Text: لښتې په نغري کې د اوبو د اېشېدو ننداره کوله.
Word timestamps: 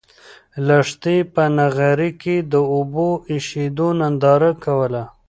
لښتې 0.67 1.17
په 1.33 1.43
نغري 1.57 2.11
کې 2.21 2.35
د 2.51 2.53
اوبو 2.73 3.09
د 3.19 3.21
اېشېدو 3.33 3.87
ننداره 3.99 4.51
کوله. 4.63 5.03